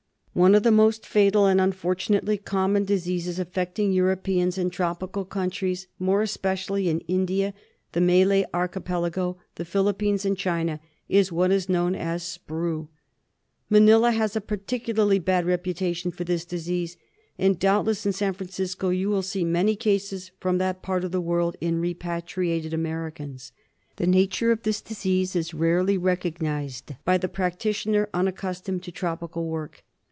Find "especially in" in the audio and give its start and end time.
6.21-7.01